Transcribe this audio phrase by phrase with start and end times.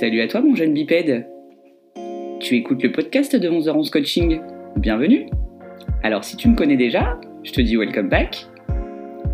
[0.00, 1.26] Salut à toi mon jeune bipède
[2.40, 4.40] Tu écoutes le podcast de 11h11 Coaching
[4.78, 5.26] Bienvenue
[6.02, 8.46] Alors si tu me connais déjà, je te dis welcome back.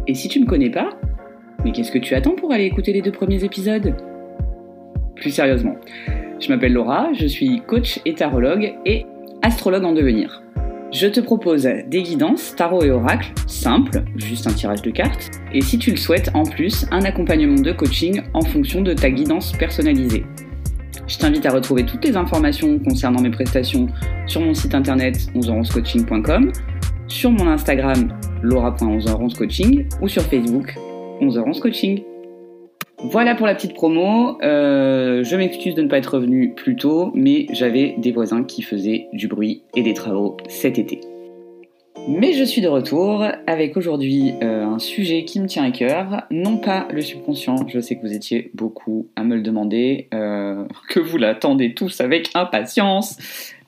[0.09, 0.91] Et si tu me connais pas,
[1.65, 3.95] mais qu'est-ce que tu attends pour aller écouter les deux premiers épisodes?
[5.15, 5.77] Plus sérieusement,
[6.41, 9.07] je m'appelle Laura, je suis coach et tarologue et
[9.43, 10.43] astrologue en devenir.
[10.91, 15.61] Je te propose des guidances, tarot et oracle, simples, juste un tirage de cartes, et
[15.61, 19.53] si tu le souhaites, en plus, un accompagnement de coaching en fonction de ta guidance
[19.53, 20.25] personnalisée.
[21.07, 23.87] Je t'invite à retrouver toutes les informations concernant mes prestations
[24.27, 26.53] sur mon site internet 11coaching.com,
[27.07, 28.09] sur mon Instagram
[28.43, 30.75] laura.11coaching ou sur Facebook
[31.21, 32.03] 11 coaching.
[33.05, 34.41] Voilà pour la petite promo.
[34.43, 38.63] Euh, je m'excuse de ne pas être revenu plus tôt, mais j'avais des voisins qui
[38.63, 41.01] faisaient du bruit et des travaux cet été.
[42.09, 46.23] Mais je suis de retour avec aujourd'hui euh, un sujet qui me tient à cœur,
[46.31, 50.65] non pas le subconscient, je sais que vous étiez beaucoup à me le demander, euh,
[50.89, 53.19] que vous l'attendez tous avec impatience,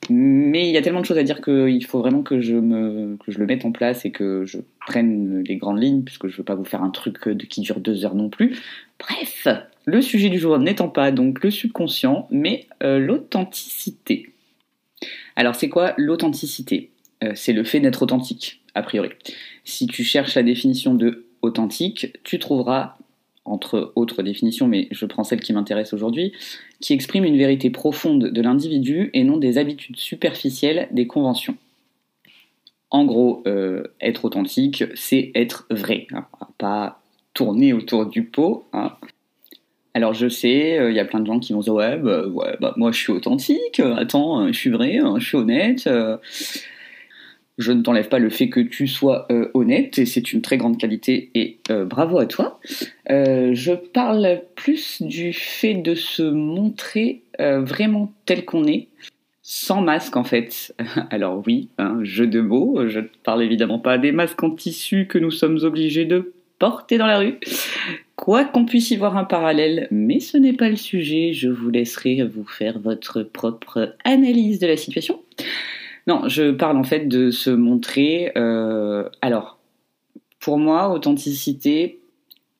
[0.09, 3.17] mais il y a tellement de choses à dire qu'il faut vraiment que je, me,
[3.27, 6.45] le mette en place et que je prenne les grandes lignes, puisque je ne veux
[6.45, 7.17] pas vous faire un truc
[7.49, 8.57] qui dure deux heures non plus.
[8.99, 9.47] Bref,
[9.85, 14.29] le sujet du jour n'étant pas donc le subconscient, mais euh, l'authenticité.
[15.35, 16.89] Alors c'est quoi l'authenticité?
[16.89, 16.98] euh,
[17.35, 19.09] C'est le fait d'être authentique, a priori.
[19.65, 22.95] Si tu cherches la définition de authentique, tu trouveras
[23.49, 26.33] entre autres définitions, mais je prends celle qui m'intéresse aujourd'hui,
[26.79, 31.57] qui exprime une vérité profonde de l'individu et non des habitudes superficielles des conventions.
[32.91, 36.25] En gros, euh, être authentique, c'est être vrai, hein,
[36.57, 37.01] pas
[37.33, 38.65] tourner autour du pot.
[38.73, 38.93] Hein.
[39.93, 42.23] Alors je sais, il euh, y a plein de gens qui vont dire ouais, bah,
[42.59, 45.87] bah, moi je suis authentique, attends, je suis vrai, je suis honnête.
[45.87, 46.17] Euh,
[47.59, 50.57] je ne t'enlève pas le fait que tu sois euh, honnête et c'est une très
[50.57, 52.59] grande qualité et euh, bravo à toi.
[53.09, 58.89] Euh, je parle plus du fait de se montrer vraiment tel qu'on est,
[59.41, 60.75] sans masque en fait.
[61.09, 65.07] Alors oui, un jeu de mots, je ne parle évidemment pas des masques en tissu
[65.07, 67.39] que nous sommes obligés de porter dans la rue.
[68.17, 71.69] Quoi qu'on puisse y voir un parallèle, mais ce n'est pas le sujet, je vous
[71.69, 75.21] laisserai vous faire votre propre analyse de la situation.
[76.09, 78.31] Non, je parle en fait de se montrer.
[78.35, 79.59] Euh, alors,
[80.39, 81.99] pour moi, authenticité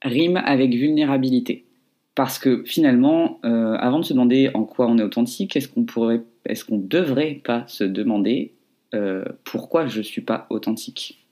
[0.04, 1.66] rime avec vulnérabilité.
[2.14, 5.84] Parce que finalement, euh, avant de se demander en quoi on est authentique, est-ce qu'on
[5.84, 6.22] pourrait,
[6.70, 8.54] devrait pas se demander
[8.94, 11.26] euh, pourquoi je suis pas authentique?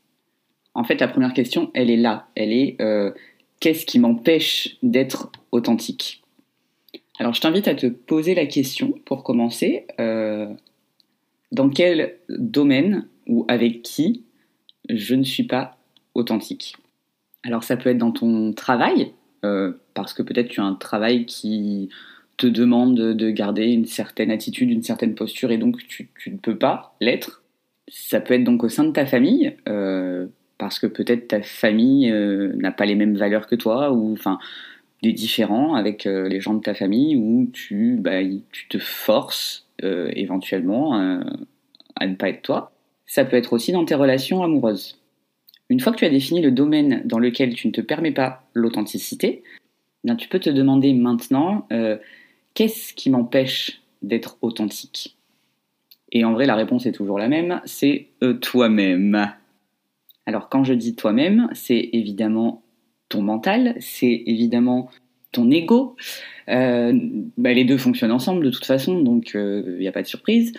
[0.74, 2.30] En fait, la première question, elle est là.
[2.34, 2.78] Elle est
[3.60, 6.24] qu'est-ce qui m'empêche d'être authentique?
[7.20, 9.86] Alors, je t'invite à te poser la question pour commencer
[11.52, 14.24] dans quel domaine ou avec qui
[14.90, 15.78] je ne suis pas
[16.14, 16.76] authentique.
[17.44, 19.14] Alors ça peut être dans ton travail,
[19.46, 21.90] euh, parce que peut-être tu as un travail qui
[22.38, 26.58] te demande de garder une certaine attitude, une certaine posture, et donc tu, ne peux
[26.58, 27.44] pas l'être.
[27.88, 30.28] Ça peut être donc au sein de ta famille, euh,
[30.58, 34.40] parce que peut-être ta famille euh, n'a pas les mêmes valeurs que toi, ou enfin
[35.04, 40.12] des différents avec les gens de ta famille, où tu, bah, tu te forces euh,
[40.16, 41.22] éventuellement euh,
[41.96, 42.72] à ne pas être toi.
[43.06, 45.00] Ça peut être aussi dans tes relations amoureuses.
[45.70, 48.44] Une fois que tu as défini le domaine dans lequel tu ne te permets pas
[48.54, 49.44] l'authenticité,
[50.08, 51.98] eh tu peux te demander maintenant euh,
[52.54, 55.18] qu'est-ce qui m'empêche d'être authentique?
[56.12, 58.08] Et en vrai, la réponse est toujours la même, c'est
[58.42, 59.30] toi-même.
[60.26, 62.64] Alors quand je dis toi-même, c'est évidemment
[63.10, 64.90] ton mental, c'est évidemment
[65.32, 65.96] ton ego.
[66.50, 66.94] Euh,
[67.38, 70.08] bah, les deux fonctionnent ensemble de toute façon, donc il euh, n'y a pas de
[70.08, 70.54] surprise.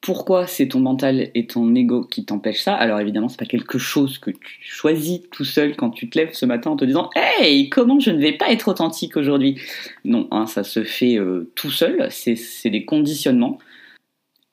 [0.00, 2.74] Pourquoi c'est ton mental et ton ego qui t'empêchent ça?
[2.74, 6.32] Alors évidemment, c'est pas quelque chose que tu choisis tout seul quand tu te lèves
[6.32, 9.60] ce matin en te disant Hey, comment je ne vais pas être authentique aujourd'hui?
[10.04, 13.58] Non, hein, ça se fait euh, tout seul, c'est des conditionnements.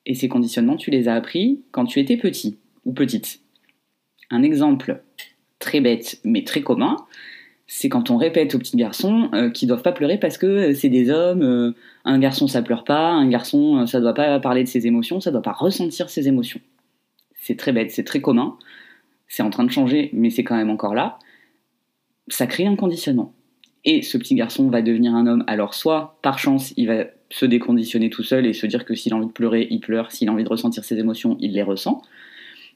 [0.05, 3.39] Et ces conditionnements, tu les as appris quand tu étais petit ou petite.
[4.31, 5.01] Un exemple
[5.59, 6.97] très bête mais très commun,
[7.75, 10.73] c'est quand on répète aux petits garçons euh, qu'ils doivent pas pleurer parce que euh,
[10.75, 11.71] c'est des hommes, euh,
[12.05, 15.31] un garçon ça pleure pas, un garçon ça doit pas parler de ses émotions, ça
[15.31, 16.59] doit pas ressentir ses émotions.
[17.33, 18.59] C'est très bête, c'est très commun,
[19.27, 21.17] c'est en train de changer, mais c'est quand même encore là.
[22.27, 23.33] Ça crée un conditionnement.
[23.85, 25.43] Et ce petit garçon va devenir un homme.
[25.47, 29.13] Alors soit, par chance, il va se déconditionner tout seul et se dire que s'il
[29.13, 31.63] a envie de pleurer, il pleure, s'il a envie de ressentir ses émotions, il les
[31.63, 32.03] ressent.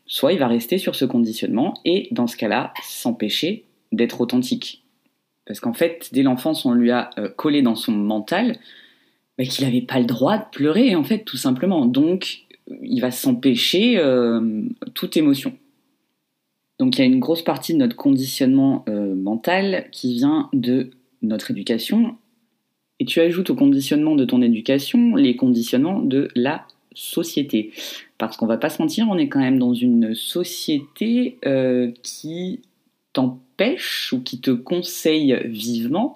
[0.07, 4.83] Soit il va rester sur ce conditionnement et, dans ce cas-là, s'empêcher d'être authentique.
[5.47, 8.57] Parce qu'en fait, dès l'enfance, on lui a euh, collé dans son mental
[9.37, 11.85] bah, qu'il n'avait pas le droit de pleurer, en fait, tout simplement.
[11.85, 12.45] Donc,
[12.83, 14.63] il va s'empêcher euh,
[14.93, 15.53] toute émotion.
[16.79, 20.91] Donc, il y a une grosse partie de notre conditionnement euh, mental qui vient de
[21.23, 22.17] notre éducation
[22.99, 27.71] Et tu ajoutes au conditionnement de ton éducation les conditionnements de la société.
[28.17, 31.37] Parce qu'on va pas se mentir, on est quand même dans une société
[32.03, 32.59] qui
[33.13, 33.46] t'empêche
[34.11, 36.15] ou qui te conseille vivement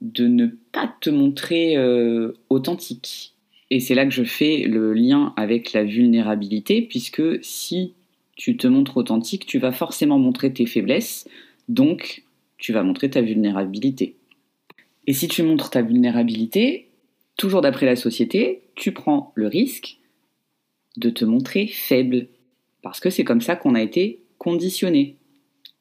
[0.00, 3.34] de ne pas te montrer euh, authentique.
[3.70, 7.94] Et c'est là que je fais le lien avec la vulnérabilité, puisque si
[8.36, 11.28] tu te montres authentique, tu vas forcément montrer tes faiblesses,
[11.68, 12.24] donc
[12.58, 14.16] tu vas montrer ta vulnérabilité.
[15.06, 16.88] Et si tu montres ta vulnérabilité,
[17.36, 19.98] toujours d'après la société, tu prends le risque
[20.96, 22.28] de te montrer faible.
[22.82, 25.16] Parce que c'est comme ça qu'on a été conditionné.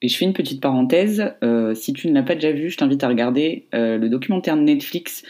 [0.01, 2.77] Et je fais une petite parenthèse, euh, si tu ne l'as pas déjà vu, je
[2.77, 5.23] t'invite à regarder euh, le documentaire Netflix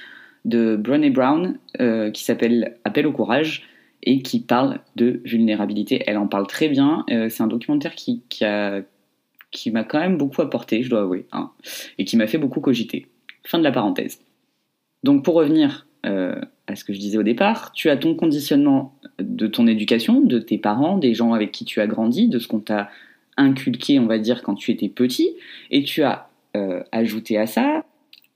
[0.45, 3.68] de Brené Brown euh, qui s'appelle Appel au courage
[4.04, 6.04] et qui parle de vulnérabilité.
[6.06, 7.06] Elle en parle très bien.
[7.30, 11.51] c'est un documentaire qui, m'a quand même beaucoup apporté, je dois avouer, hein,
[11.98, 13.07] et qui m'a fait beaucoup cogiter.
[13.44, 14.22] Fin de la parenthèse.
[15.04, 19.48] Donc pour revenir à ce que je disais au départ, tu as ton conditionnement de
[19.48, 22.62] ton éducation, de tes parents, des gens avec qui tu as grandi, de ce qu'on
[22.62, 22.89] t'a
[23.39, 25.36] inculqué, on va dire, quand tu étais petit,
[25.71, 27.86] et tu as euh, ajouté à ça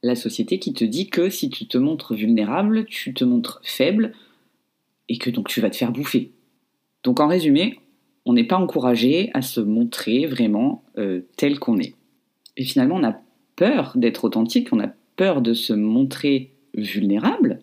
[0.01, 4.13] la société qui te dit que si tu te montres vulnérable, tu te montres faible,
[5.07, 6.31] et que donc tu vas te faire bouffer.
[7.03, 7.79] Donc en résumé,
[8.25, 11.95] on n'est pas encouragé à se montrer vraiment euh, tel qu'on est.
[12.57, 13.19] Et finalement, on a
[13.55, 17.61] peur d'être authentique, on a peur de se montrer vulnérable,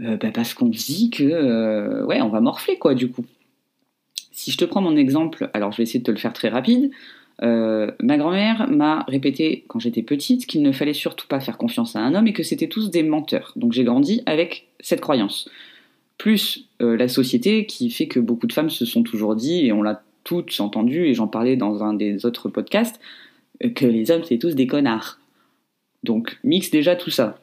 [0.00, 3.24] euh, bah, parce qu'on se dit que ouais, on va morfler quoi du coup.
[4.32, 6.48] Si je te prends mon exemple, alors je vais essayer de te le faire très
[6.48, 6.90] rapide.
[7.42, 11.96] Euh, ma grand-mère m'a répété quand j'étais petite qu'il ne fallait surtout pas faire confiance
[11.96, 13.52] à un homme et que c'était tous des menteurs.
[13.56, 15.48] Donc j'ai grandi avec cette croyance.
[16.18, 19.72] Plus euh, la société qui fait que beaucoup de femmes se sont toujours dit, et
[19.72, 23.00] on l'a toutes entendu, et j'en parlais dans un des autres podcasts,
[23.64, 25.18] euh, que les hommes c'est tous des connards.
[26.02, 27.39] Donc mixe déjà tout ça.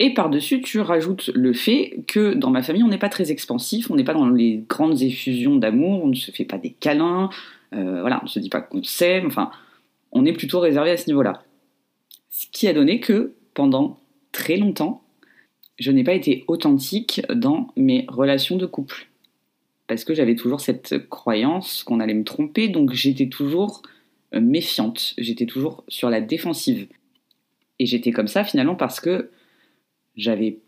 [0.00, 3.90] Et par-dessus, tu rajoutes le fait que dans ma famille, on n'est pas très expansif,
[3.90, 7.30] on n'est pas dans les grandes effusions d'amour, on ne se fait pas des câlins,
[7.74, 9.50] euh, voilà, on ne se dit pas qu'on s'aime, enfin,
[10.10, 11.42] on est plutôt réservé à ce niveau-là.
[12.30, 14.00] Ce qui a donné que pendant
[14.32, 15.04] très longtemps,
[15.78, 19.08] je n'ai pas été authentique dans mes relations de couple.
[19.86, 23.82] Parce que j'avais toujours cette croyance qu'on allait me tromper, donc j'étais toujours
[24.34, 26.88] euh, méfiante, j'étais toujours sur la défensive.
[27.78, 29.30] Et j'étais comme ça finalement parce que
[30.16, 30.58] j'avais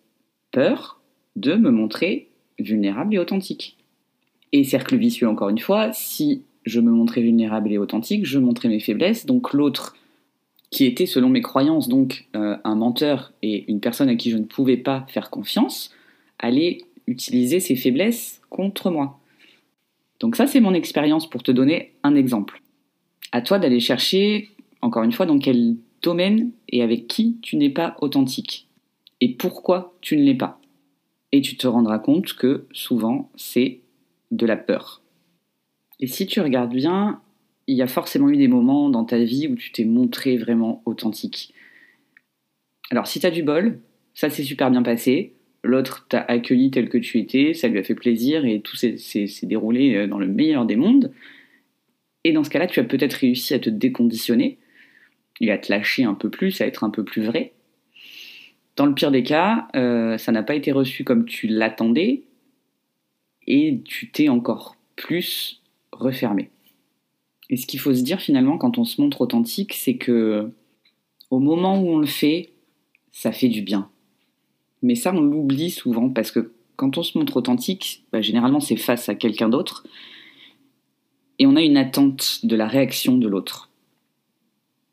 [0.52, 1.00] peur
[1.36, 2.28] de me montrer
[2.58, 3.76] vulnérable et authentique.
[4.52, 8.68] Et cercle vicieux encore une fois, si je me montrais vulnérable et authentique, je montrais
[8.68, 9.94] mes faiblesses, donc l'autre,
[10.70, 14.36] qui était selon mes croyances donc euh, un menteur et une personne à qui je
[14.36, 15.90] ne pouvais pas faire confiance,
[16.38, 19.20] allait utiliser ses faiblesses contre moi.
[20.20, 22.62] Donc ça c'est mon expérience pour te donner un exemple.
[23.32, 24.50] À toi d'aller chercher,
[24.80, 28.65] encore une fois, dans quel domaine et avec qui tu n'es pas authentique
[29.20, 30.60] et pourquoi tu ne l'es pas?
[31.32, 33.80] Et tu te rendras compte que souvent c'est
[34.30, 35.02] de la peur.
[36.00, 37.20] Et si tu regardes bien,
[37.66, 40.82] il y a forcément eu des moments dans ta vie où tu t'es montré vraiment
[40.84, 41.54] authentique.
[42.90, 43.80] Alors si tu as du bol,
[44.14, 45.34] ça s'est super bien passé,
[45.64, 49.28] l'autre t'a accueilli tel que tu étais, ça lui a fait plaisir et tout s'est
[49.42, 51.12] déroulé euh, dans le meilleur des mondes.
[52.24, 54.58] Et dans ce cas-là, tu as peut-être réussi à te déconditionner
[55.40, 57.52] et à te lâcher un peu plus, à être un peu plus vrai.
[58.76, 62.24] Dans le pire des cas, euh, ça n'a pas été reçu comme tu l'attendais
[63.46, 66.50] et tu t'es encore plus refermé.
[67.48, 70.50] Et ce qu'il faut se dire finalement quand on se montre authentique, c'est que
[71.30, 72.50] au moment où on le fait,
[73.12, 73.88] ça fait du bien.
[74.82, 78.76] Mais ça, on l'oublie souvent parce que quand on se montre authentique, bah, généralement c'est
[78.76, 79.84] face à quelqu'un d'autre
[81.38, 83.70] et on a une attente de la réaction de l'autre.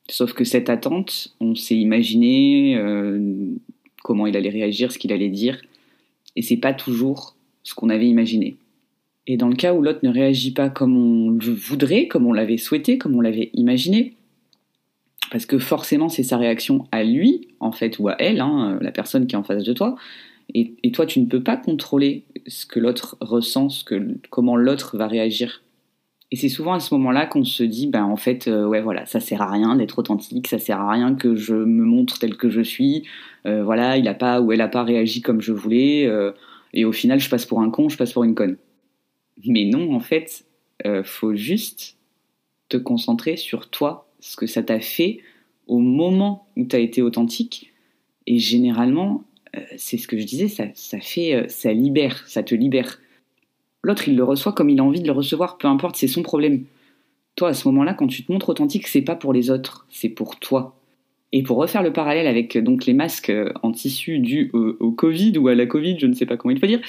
[0.10, 3.56] Sauf que cette attente, on s'est imaginé euh,
[4.04, 5.60] comment il allait réagir, ce qu'il allait dire,
[6.36, 8.58] et c'est pas toujours ce qu'on avait imaginé.
[9.26, 12.34] Et dans le cas où l'autre ne réagit pas comme on le voudrait, comme on
[12.34, 14.14] l'avait souhaité, comme on l'avait imaginé,
[15.32, 18.92] parce que forcément c'est sa réaction à lui, en fait, ou à elle, hein, la
[18.92, 19.96] personne qui est en face de toi,
[20.54, 24.98] et, toi tu ne peux pas contrôler ce que l'autre ressent, ce que, comment l'autre
[24.98, 25.63] va réagir
[26.34, 29.06] et c'est souvent à ce moment-là qu'on se dit, ben en fait, euh, ouais, voilà,
[29.06, 32.38] ça sert à rien d'être authentique, ça sert à rien que je me montre tel
[32.38, 33.04] que je suis.
[33.46, 36.32] Euh, voilà, il a pas ou elle a pas réagi comme je voulais, euh,
[36.74, 38.58] et au final, je passe pour un con, je passe pour une conne.
[39.46, 40.48] Mais non, en fait,
[41.04, 41.98] faut juste
[42.68, 45.20] te concentrer sur toi, ce que ça t'a fait
[45.68, 47.74] au moment où tu as été authentique.
[48.26, 49.24] Et généralement,
[49.78, 53.00] c'est ce que je disais, ça, ça fait, ça libère, ça te libère.
[53.84, 56.24] L'autre, il le reçoit comme il a envie de le recevoir, peu importe, c'est son
[56.24, 56.64] problème.
[57.36, 60.10] Toi, à ce moment-là, quand tu te montres authentique, c'est pas pour les autres, c'est
[60.10, 60.80] pour toi.
[61.32, 65.48] Et pour refaire le parallèle avec donc les masques en tissu dus au, Covid ou
[65.48, 66.82] à la Covid, je ne sais pas comment il faut dire,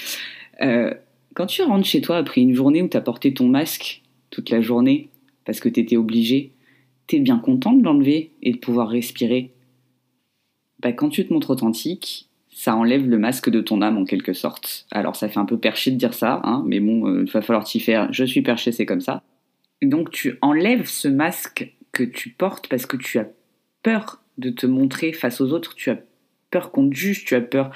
[1.35, 4.51] quand tu rentres chez toi après une journée où tu as porté ton masque toute
[4.51, 5.09] la journée
[5.45, 6.51] parce que tu étais obligé,
[7.07, 9.51] tu es bien content de l'enlever et de pouvoir respirer?
[10.79, 14.31] Bah, quand tu te montres authentique, ça enlève le masque de ton âme en quelque
[14.31, 14.87] sorte.
[14.89, 17.65] Alors ça fait un peu perché de dire ça, hein, mais bon, il va falloir
[17.65, 18.11] t'y faire.
[18.13, 19.23] Je suis perché, c'est comme ça.
[19.81, 23.27] Donc tu enlèves ce masque que tu portes parce que tu as
[23.83, 25.99] peur de te montrer face aux autres, tu as
[26.49, 27.71] peur qu'on te juge, tu as peur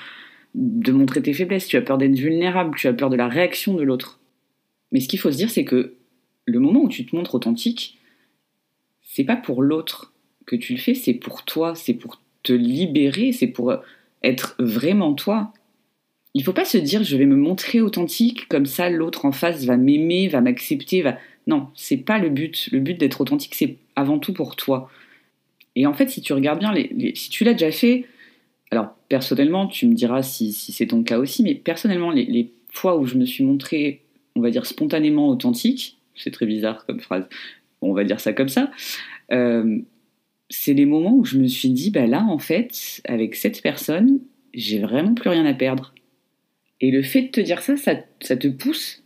[0.55, 3.74] de montrer tes faiblesses, tu as peur d'être vulnérable, tu as peur de la réaction
[3.74, 4.21] de l'autre.
[4.93, 5.95] Mais ce qu'il faut se dire, c'est que
[6.45, 8.00] le moment où tu te montres authentique,
[9.01, 10.13] c'est pas pour l'autre
[10.45, 13.74] que tu le fais, c'est pour toi, c'est pour te libérer, c'est pour
[14.23, 15.53] être vraiment toi.
[16.33, 19.65] Il faut pas se dire je vais me montrer authentique comme ça l'autre en face
[19.65, 21.17] va m'aimer, va m'accepter, va
[21.49, 22.69] non, c'est pas le but.
[22.71, 24.89] Le but d'être authentique, c'est avant tout pour toi.
[25.75, 26.73] Et en fait, si tu regardes bien,
[27.15, 28.05] si tu l'as déjà fait,
[28.69, 33.05] alors personnellement, tu me diras si, c'est ton cas aussi, mais personnellement, les, fois où
[33.07, 34.03] je me suis montré,
[34.35, 37.25] on va dire spontanément authentique, c'est très bizarre comme phrase,
[37.81, 38.69] on va dire ça comme ça,
[39.31, 39.79] euh,
[40.50, 44.20] c'est les moments où je me suis dit, bah là, en fait, avec cette personne,
[44.53, 45.94] j'ai vraiment plus rien à perdre.
[46.82, 49.03] Et le fait de te dire ça, ça, te pousse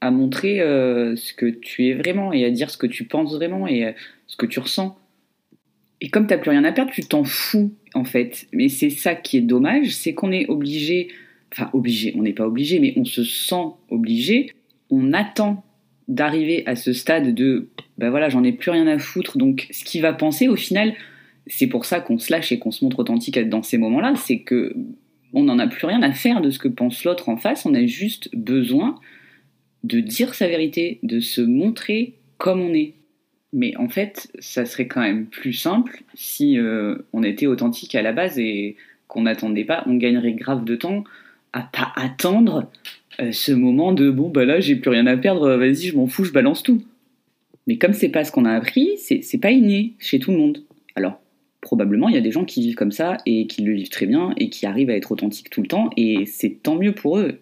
[0.00, 3.34] à montrer euh, ce que tu es vraiment et à dire ce que tu penses
[3.34, 3.92] vraiment et euh,
[4.26, 4.96] ce que tu ressens.
[6.00, 8.46] Et comme tu n'as plus rien à perdre, tu t'en fous, en fait.
[8.52, 11.08] Mais c'est ça qui est dommage, c'est qu'on est obligé,
[11.52, 14.52] enfin obligé, on n'est pas obligé, mais on se sent obligé,
[14.90, 15.64] on attend
[16.08, 19.38] d'arriver à ce stade de ben voilà, j'en ai plus rien à foutre.
[19.38, 20.94] Donc, ce qu'il va penser, au final,
[21.46, 24.40] c'est pour ça qu'on se lâche et qu'on se montre authentique dans ces moments-là, c'est
[24.40, 24.74] que
[25.32, 27.66] on n'en a plus rien à faire de ce que pense l'autre en face.
[27.66, 28.98] On a juste besoin
[29.84, 32.94] de dire sa vérité, de se montrer comme on est.
[33.52, 38.02] Mais en fait, ça serait quand même plus simple si euh, on était authentique à
[38.02, 38.76] la base et
[39.08, 39.84] qu'on n'attendait pas.
[39.86, 41.04] On gagnerait grave de temps
[41.52, 42.70] à pas attendre
[43.32, 46.24] ce moment de bon bah là j'ai plus rien à perdre, vas-y je m'en fous,
[46.24, 46.82] je balance tout.
[47.66, 50.62] Mais comme c'est pas ce qu'on a appris, c'est pas inné chez tout le monde.
[50.94, 51.20] Alors,
[51.60, 54.06] probablement, il y a des gens qui vivent comme ça et qui le vivent très
[54.06, 57.18] bien et qui arrivent à être authentiques tout le temps et c'est tant mieux pour
[57.18, 57.40] eux.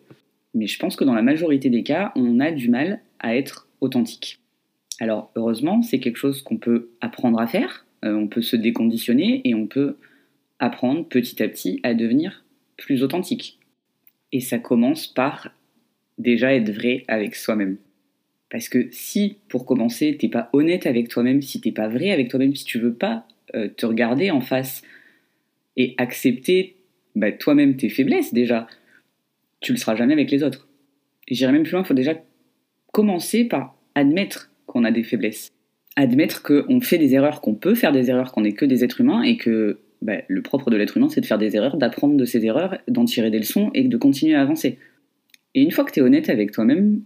[0.55, 3.69] Mais je pense que dans la majorité des cas, on a du mal à être
[3.81, 4.41] authentique.
[5.01, 9.43] Alors, heureusement, c'est quelque chose qu'on peut apprendre à faire, euh, on peut se déconditionner
[9.45, 9.97] et on peut
[10.59, 12.45] apprendre petit à petit à devenir
[12.77, 13.59] plus authentique.
[14.33, 15.51] Et ça commence par
[16.19, 17.77] déjà être vrai avec soi-même.
[18.51, 22.29] Parce que si, pour commencer, t'es pas honnête avec toi-même, si t'es pas vrai avec
[22.29, 24.83] toi-même, si tu veux pas euh, te regarder en face
[25.77, 26.77] et accepter
[27.17, 28.67] bah, toi-même tes faiblesses déjà,
[29.61, 30.69] tu le seras jamais avec les autres.
[31.29, 32.15] J'irai même plus loin, il faut déjà
[32.93, 35.51] commencer par admettre qu'on a des faiblesses.
[35.97, 39.01] Admettre qu'on fait des erreurs, qu'on peut faire des erreurs, qu'on n'est que des êtres
[39.01, 42.17] humains et que bah, le propre de l'être humain, c'est de faire des erreurs, d'apprendre
[42.17, 44.79] de ces erreurs, d'en tirer des leçons et de continuer à avancer.
[45.55, 47.03] Et une fois que tu es honnête avec toi-même,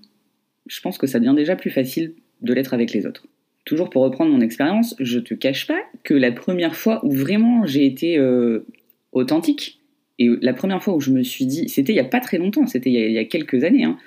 [0.67, 3.26] je pense que ça devient déjà plus facile de l'être avec les autres.
[3.64, 7.67] Toujours pour reprendre mon expérience, je te cache pas que la première fois où vraiment
[7.67, 8.67] j'ai été euh,
[9.12, 9.81] authentique,
[10.19, 12.38] et la première fois où je me suis dit, c'était il y a pas très
[12.38, 13.99] longtemps, c'était il, y a quelques années, hein,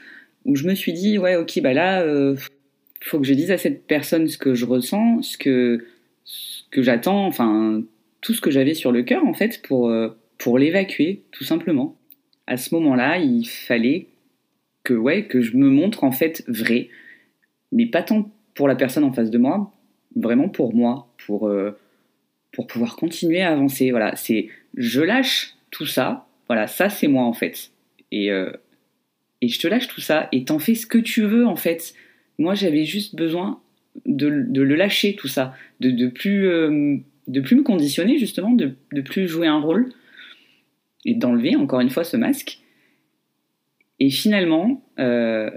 [0.46, 2.36] où je me suis dit, ouais, ok, bah là, euh,
[3.02, 5.86] faut que je dise à cette personne ce que je ressens, ce que,
[6.70, 7.84] que j'attends, enfin,
[8.20, 11.98] tout ce que j'avais sur le cœur, en fait, pour, euh, pour l'évacuer, tout simplement.
[12.46, 14.08] À ce moment-là, il fallait
[14.84, 16.90] que ouais que je me montre en fait vrai,
[17.72, 19.74] mais pas tant pour la personne en face de moi,
[20.16, 21.78] vraiment pour moi, pour euh,
[22.52, 23.92] pour pouvoir continuer à avancer.
[23.92, 26.28] Voilà, c'est je lâche tout ça.
[26.48, 27.72] Voilà, ça c'est moi en fait.
[28.12, 28.52] Et euh,
[29.42, 31.94] et je te lâche tout ça et t'en fais ce que tu veux en fait.
[32.38, 33.60] Moi j'avais juste besoin
[34.06, 36.98] de, de, le lâcher tout ça, de, de plus euh,
[37.28, 39.90] de plus me conditionner justement, de, de plus jouer un rôle
[41.06, 42.60] et d'enlever encore une fois ce masque
[44.02, 45.52] et finalement, euh,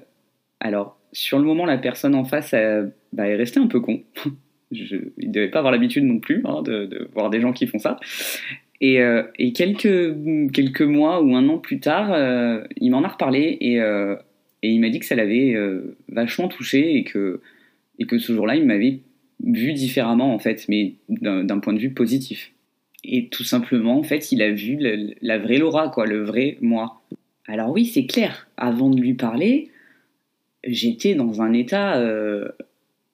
[0.60, 2.54] alors sur le moment, la personne en face
[3.14, 4.02] bah, est restée un peu con.
[4.70, 7.78] Il ne devait pas avoir l'habitude non plus hein, de, voir des gens qui font
[7.78, 7.98] ça.
[8.82, 9.22] Et, euh,
[9.54, 10.14] quelques,
[10.52, 14.78] quelques mois ou un an plus tard, euh, il m'en a reparlé et, et il
[14.78, 15.56] m'a dit que ça l'avait
[16.08, 17.40] vachement touché et que,
[17.98, 19.00] et que ce jour-là, il m'avait
[19.42, 22.52] vu différemment en fait, mais d'un point de vue positif.
[23.04, 24.78] Et tout simplement, en fait, il a vu
[25.22, 27.02] la vraie Laura, quoi, le vrai moi.
[27.46, 29.70] Alors oui, c'est clair, avant de lui parler,
[30.66, 31.98] j'étais dans un état...
[31.98, 32.48] Euh,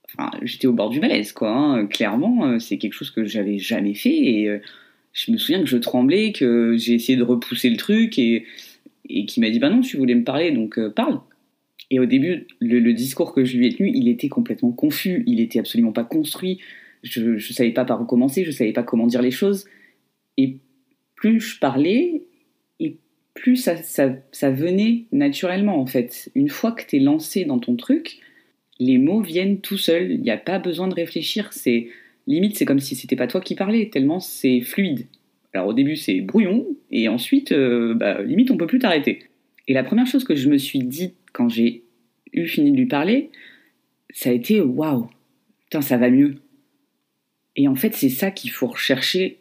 [0.07, 1.51] enfin, j'étais au bord du malaise, quoi.
[1.51, 1.87] Hein.
[1.87, 4.59] Clairement, euh, c'est quelque chose que j'avais jamais fait et euh,
[5.13, 8.47] je me souviens que je tremblais, que j'ai essayé de repousser le truc et,
[9.27, 11.21] qui m'a dit bah non, tu voulais me parler, donc parle.
[11.91, 15.41] Et au début, le, discours que je lui ai tenu, il était complètement confus, il
[15.41, 16.61] était absolument pas construit.
[17.03, 19.67] Je, ne savais pas par où commencer, je savais pas comment dire les choses.
[20.37, 20.59] Et
[21.17, 22.23] plus je parlais,
[23.41, 26.31] plus ça, venait naturellement en fait.
[26.35, 28.19] Une fois que tu es lancé dans ton truc,
[28.79, 30.13] les mots viennent tout seuls.
[30.13, 31.53] Il n'y a pas besoin de réfléchir.
[31.53, 31.89] C'est
[32.27, 35.07] limite, c'est comme si c'était pas toi qui parlais, tellement c'est fluide.
[35.55, 39.21] Alors au début c'est brouillon, et ensuite, euh, bah, limite on peut plus t'arrêter.
[39.67, 41.83] Et la première chose que je me suis dit quand j'ai
[42.33, 43.31] eu fini de lui parler,
[44.11, 45.09] ça a été waouh,
[45.65, 46.37] putain ça va mieux.
[47.57, 49.40] Et en fait c'est ça qu'il faut rechercher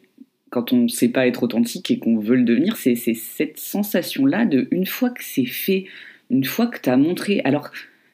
[0.50, 4.44] quand on ne sait pas être authentique et qu'on veut le devenir, c'est cette sensation-là
[4.44, 5.86] de une fois que c'est fait,
[6.28, 7.70] une fois que tu as montré, alors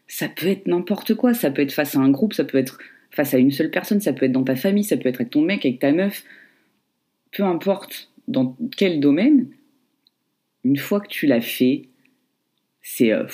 [0.06, 2.78] ça peut être n'importe quoi, ça peut être face à un groupe, ça peut être
[3.10, 5.30] face à une seule personne, ça peut être dans ta famille, ça peut être avec
[5.30, 6.24] ton mec, avec ta meuf,
[7.32, 9.48] peu importe dans quel domaine,
[10.64, 11.88] une fois que tu l'as fait,
[12.82, 13.26] c'est euh,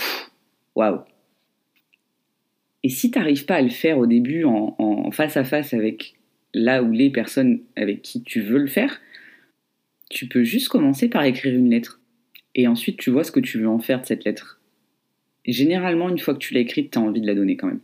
[0.75, 1.01] waouh.
[2.83, 6.15] Et si tu n'arrives pas à le faire au début en, face à face avec
[6.55, 9.01] là ou les personnes avec qui tu veux le faire,
[10.11, 12.01] tu peux juste commencer par écrire une lettre.
[12.55, 14.61] Et ensuite, tu vois ce que tu veux en faire de cette lettre.
[15.45, 17.67] Et généralement, une fois que tu l'as écrite, tu as envie de la donner quand
[17.67, 17.81] même.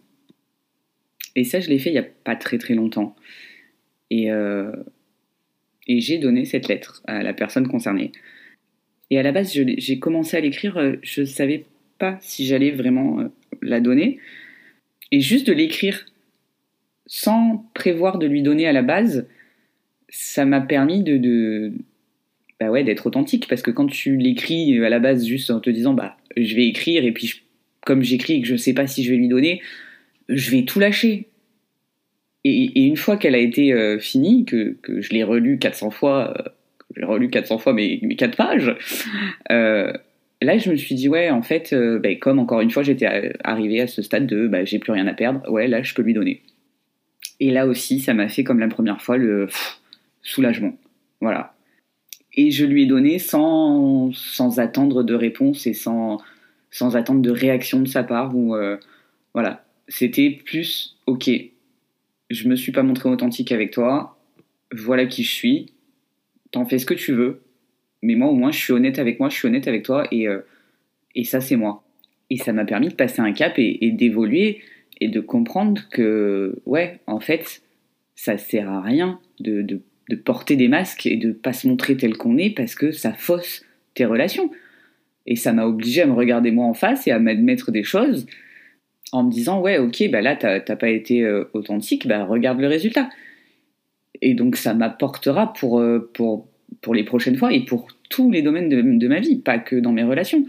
[1.34, 3.16] Et ça, je l'ai fait il n'y a pas très très longtemps.
[4.10, 4.72] Et, euh,
[5.86, 8.12] et j'ai donné cette lettre à la personne concernée.
[9.10, 11.64] Et à la base, j'ai commencé à l'écrire, euh, je ne savais
[11.98, 13.28] pas si j'allais vraiment euh,
[13.62, 14.18] la donner.
[15.10, 16.04] Et juste de l'écrire
[17.08, 19.26] sans prévoir de lui donner à la base,
[20.08, 21.72] ça m'a permis de,
[22.60, 23.48] bah ouais, d'être authentique.
[23.48, 26.66] Parce que quand tu l'écris à la base juste en te disant, bah, je vais
[26.66, 27.42] écrire, et puis
[27.84, 29.62] comme j'écris et que je ne sais pas si je vais lui donner,
[30.28, 31.28] je vais tout lâcher.
[32.44, 36.34] Et, une fois qu'elle a été euh, finie, que, que, je l'ai relue 400 fois,
[36.38, 36.50] euh,
[36.96, 38.76] j'ai relu 400 fois mes, mes 4 pages,
[39.50, 39.92] euh,
[40.40, 43.80] là je me suis dit, ouais, en fait, bah, comme encore une fois j'étais arrivé
[43.80, 46.14] à ce stade de bah, j'ai plus rien à perdre, ouais, là je peux lui
[46.14, 46.42] donner.
[47.40, 49.48] Et là aussi, ça m'a fait comme la première fois le
[50.22, 50.76] soulagement.
[51.20, 51.54] Voilà.
[52.34, 56.18] Et je lui ai donné sans, sans attendre de réponse et sans,
[56.70, 58.36] sans attendre de réaction de sa part.
[58.36, 58.56] Ou
[59.34, 61.30] voilà, c'était plus ok,
[62.30, 64.18] je me suis pas montré authentique avec toi,
[64.72, 65.72] voilà qui je suis,
[66.50, 67.42] t'en fais ce que tu veux,
[68.02, 70.28] mais moi au moins je suis honnête avec moi, je suis honnête avec toi et,
[70.28, 70.40] euh,
[71.14, 71.84] et ça c'est moi.
[72.30, 74.60] Et ça m'a permis de passer un cap et, d'évoluer
[75.00, 77.62] et de comprendre que, ouais, en fait,
[78.14, 81.96] ça sert à rien de, de, de porter des masques et de pas se montrer
[81.96, 84.50] tel qu'on est parce que ça fausse tes relations.
[85.26, 88.26] Et ça m'a obligé à me regarder moi en face et à m'admettre des choses
[89.12, 92.66] en me disant ouais ok bah là t'as pas été euh, authentique bah regarde le
[92.66, 93.08] résultat
[94.20, 96.48] et donc ça m'apportera pour, euh, pour,
[96.80, 99.92] pour les prochaines fois et pour tous les domaines de, ma vie pas que dans
[99.92, 100.44] mes relations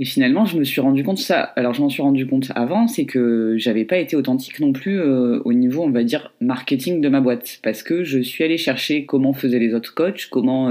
[0.00, 2.88] et finalement je me suis rendu compte ça alors je m'en suis rendu compte avant
[2.88, 7.00] c'est que j'avais pas été authentique non plus euh, au niveau on va dire marketing
[7.00, 10.70] de ma boîte parce que je suis allé chercher comment faisaient les autres coachs comment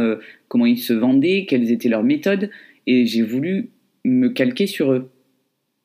[0.49, 2.49] comment ils se vendaient quelles étaient leurs méthodes
[2.87, 3.69] et j'ai voulu
[4.03, 5.09] me calquer sur eux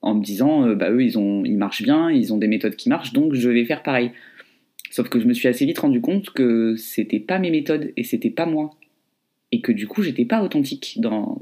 [0.05, 2.77] en me disant, euh, bah eux, ils, ont, ils marchent bien, ils ont des méthodes
[2.77, 4.11] qui marchent, donc je vais faire pareil.
[4.91, 8.05] Sauf que je me suis assez vite rendu compte que c'était pas mes méthodes et
[8.05, 8.71] c'était pas moi.
[9.51, 11.41] Et que du coup, j'étais pas authentique dans,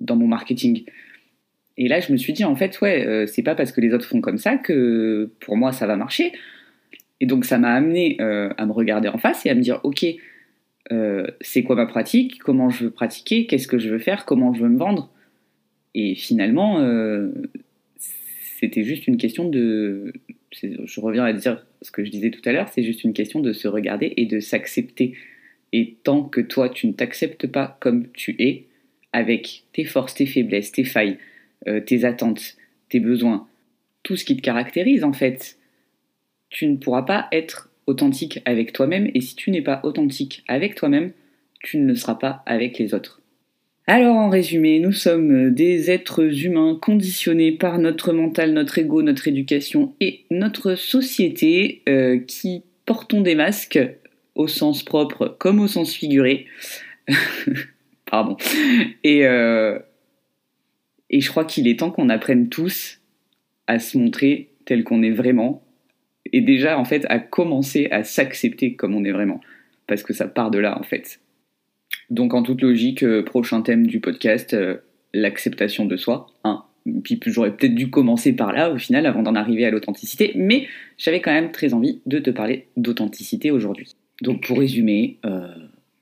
[0.00, 0.84] dans mon marketing.
[1.76, 3.94] Et là, je me suis dit, en fait, ouais, euh, c'est pas parce que les
[3.94, 6.32] autres font comme ça que pour moi, ça va marcher.
[7.20, 9.80] Et donc, ça m'a amené euh, à me regarder en face et à me dire,
[9.82, 10.04] ok,
[11.40, 12.40] c'est quoi ma pratique?
[12.40, 13.46] Comment je veux pratiquer?
[13.46, 14.24] Qu'est-ce que je veux faire?
[14.24, 15.12] Comment je veux me vendre?
[15.94, 16.80] Et finalement,
[18.60, 20.12] c'était juste une question de.
[20.52, 23.40] Je reviens à dire ce que je disais tout à l'heure, c'est juste une question
[23.40, 25.14] de se regarder et de s'accepter.
[25.72, 28.66] Et tant que toi, tu ne t'acceptes pas comme tu es,
[29.12, 31.18] avec tes forces, tes faiblesses, tes failles,
[31.68, 32.56] euh, tes attentes,
[32.88, 33.46] tes besoins,
[34.02, 35.58] tout ce qui te caractérise en fait,
[36.48, 39.10] tu ne pourras pas être authentique avec toi-même.
[39.14, 41.12] Et si tu n'es pas authentique avec toi-même,
[41.60, 43.20] tu ne le seras pas avec les autres.
[43.86, 49.26] Alors en résumé, nous sommes des êtres humains conditionnés par notre mental, notre ego, notre
[49.26, 53.80] éducation et notre société euh, qui portons des masques
[54.34, 56.46] au sens propre comme au sens figuré.
[58.06, 58.36] Pardon.
[59.04, 59.78] Et, euh,
[61.10, 63.00] et je crois qu'il est temps qu'on apprenne tous
[63.66, 65.62] à se montrer tel qu'on est vraiment
[66.32, 69.40] et déjà en fait à commencer à s'accepter comme on est vraiment
[69.86, 71.20] parce que ça part de là en fait.
[72.08, 74.78] Donc en toute logique, euh, prochain thème du podcast, euh,
[75.12, 76.28] l'acceptation de soi.
[76.44, 76.64] Hein.
[77.04, 80.66] Puis j'aurais peut-être dû commencer par là au final avant d'en arriver à l'authenticité, mais
[80.96, 83.94] j'avais quand même très envie de te parler d'authenticité aujourd'hui.
[84.22, 85.48] Donc pour résumer, euh,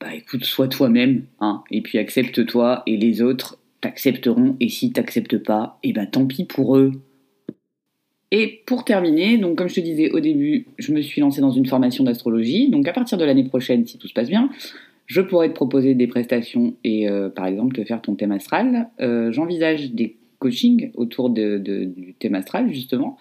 [0.00, 5.42] bah écoute, sois toi-même, hein, et puis accepte-toi, et les autres t'accepteront, et si t'acceptent
[5.42, 6.92] pas, et eh ben tant pis pour eux.
[8.30, 11.50] Et pour terminer, donc comme je te disais au début, je me suis lancée dans
[11.50, 14.50] une formation d'astrologie, donc à partir de l'année prochaine, si tout se passe bien,
[15.06, 18.90] je pourrais te proposer des prestations et par exemple te faire ton thème astral.
[19.30, 23.16] J'envisage des coachings autour du thème astral justement.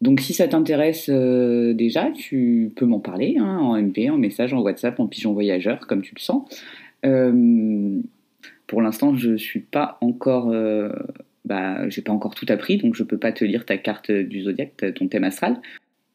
[0.00, 4.62] Donc si ça t'intéresse déjà, tu peux m'en parler hein, en MP, en message, en
[4.62, 6.48] WhatsApp, en pigeon voyageur, comme tu le sens.
[8.72, 10.50] Pour l'instant, je suis pas encore
[11.44, 14.44] bah, j'ai pas encore tout appris, donc je peux pas te lire ta carte du
[14.44, 15.60] zodiaque, ton thème astral.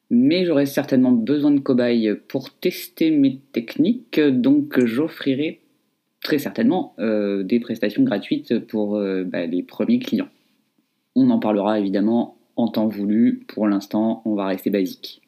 [0.10, 5.60] Mais j'aurai certainement besoin de cobayes pour tester mes techniques, donc j'offrirai
[6.24, 10.30] très certainement euh, des prestations gratuites pour euh, bah, les premiers clients.
[11.16, 13.46] On en parlera évidemment en temps voulu.
[13.48, 15.22] Pour l'instant, on va rester basique.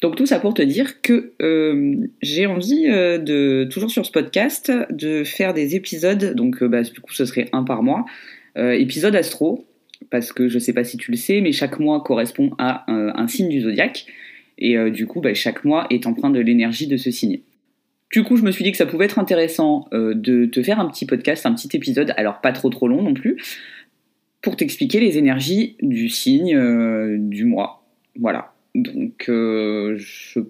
[0.00, 4.72] Donc tout ça pour te dire que euh, j'ai envie de, toujours sur ce podcast,
[4.90, 8.06] de faire des épisodes, donc bah, du coup ce serait un par mois,
[8.58, 9.66] euh, épisode astro,
[10.10, 13.28] parce que je sais pas si tu le sais, mais chaque mois correspond à un,
[13.28, 14.06] signe du zodiaque.
[14.58, 17.40] Et euh, du coup, bah, chaque mois est empreint de l'énergie de ce signe.
[18.12, 20.80] Du coup, je me suis dit que ça pouvait être intéressant euh, de te faire
[20.80, 23.36] un petit podcast, un petit épisode, alors pas trop trop long non plus,
[24.42, 26.58] pour t'expliquer les énergies du signe
[27.28, 27.86] du mois.
[28.18, 28.52] Voilà.
[28.74, 30.40] Donc, je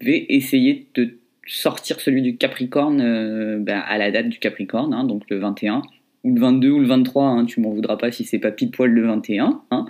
[0.00, 5.24] vais essayer de sortir celui du Capricorne bah, à la date du Capricorne, hein, donc
[5.30, 5.82] le 21
[6.24, 8.70] ou le 22 ou le 23, hein, tu m'en voudras pas si c'est pas pile
[8.70, 9.86] poil le 21, hein,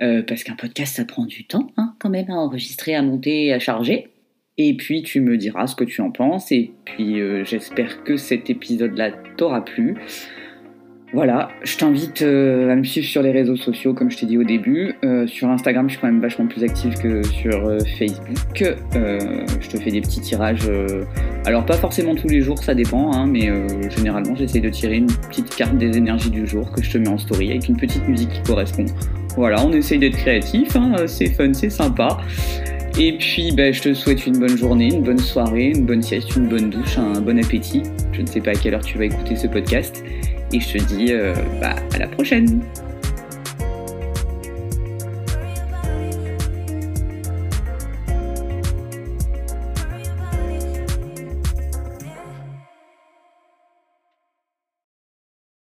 [0.00, 3.52] euh, parce qu'un podcast ça prend du temps hein, quand même à enregistrer, à monter,
[3.52, 4.08] à charger.
[4.56, 8.16] Et puis tu me diras ce que tu en penses, et puis euh, j'espère que
[8.16, 9.96] cet épisode-là t'aura plu.
[11.14, 14.36] Voilà, je t'invite euh, à me suivre sur les réseaux sociaux, comme je t'ai dit
[14.36, 14.96] au début.
[15.04, 18.26] Euh, sur Instagram, je suis quand même vachement plus active que sur euh, Facebook.
[18.56, 20.68] je te fais des petits tirages.
[21.46, 23.48] alors, pas forcément tous les jours, ça dépend, hein, mais
[23.96, 27.08] généralement, j'essaie de tirer une petite carte des énergies du jour que je te mets
[27.08, 28.86] en story avec une petite musique qui correspond.
[29.36, 32.18] Voilà, on essaye d'être créatif, hein, c'est fun, c'est sympa.
[32.98, 36.34] Et puis, bah, je te souhaite une bonne journée, une bonne soirée, une bonne sieste,
[36.34, 37.82] une bonne douche, un bon appétit.
[38.12, 40.04] Je ne sais pas à quelle heure tu vas écouter ce podcast.
[40.54, 42.62] Et je te dis euh, bah, à la prochaine